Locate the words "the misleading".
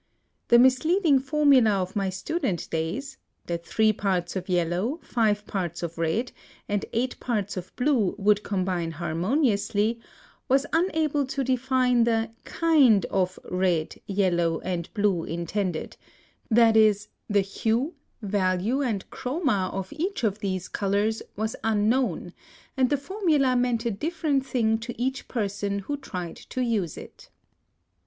0.47-1.19